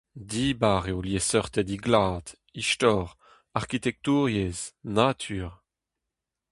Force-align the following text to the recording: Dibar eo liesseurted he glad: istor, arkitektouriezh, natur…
Dibar 0.31 0.83
eo 0.91 0.97
liesseurted 1.05 1.67
he 1.73 1.77
glad: 1.85 2.25
istor, 2.61 3.07
arkitektouriezh, 3.59 4.63
natur… 4.95 5.51